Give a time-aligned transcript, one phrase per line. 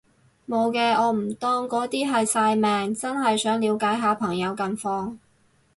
[0.47, 5.15] 無嘅，我唔當嗰啲係曬命，真係想了解下朋友近況